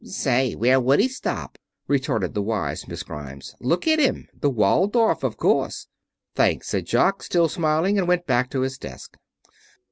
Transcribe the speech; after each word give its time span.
"Say, 0.03 0.55
where 0.55 0.79
would 0.79 0.99
he 0.99 1.07
stop?" 1.07 1.59
retorted 1.87 2.33
the 2.33 2.41
wise 2.41 2.87
Miss 2.87 3.03
Grimes. 3.03 3.53
"Look 3.59 3.87
at 3.87 3.99
him! 3.99 4.27
The 4.33 4.49
Waldorf, 4.49 5.23
of 5.23 5.37
course." 5.37 5.85
"Thanks," 6.33 6.69
said 6.69 6.87
Jock, 6.87 7.21
still 7.21 7.47
smiling. 7.47 7.99
And 7.99 8.07
went 8.07 8.25
back 8.25 8.49
to 8.49 8.61
his 8.61 8.79
desk. 8.79 9.15